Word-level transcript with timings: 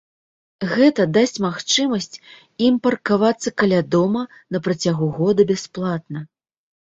Гэта 0.69 1.01
дасць 1.17 1.35
магчымасць 1.45 2.15
ім 2.69 2.79
паркавацца 2.87 3.53
каля 3.63 3.83
дома 3.97 4.25
на 4.57 4.63
працягу 4.69 5.11
года 5.21 5.41
бясплатна. 5.55 6.19